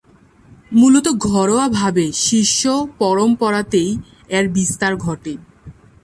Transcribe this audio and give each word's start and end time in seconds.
মূলত 0.73 1.07
ঘরোয়াভাবে 1.27 2.05
শিষ্য 2.27 2.61
পরম্পরাতেই 2.99 3.89
এর 4.29 4.45
বিস্তার 4.49 4.93
ঘটে। 4.95 5.33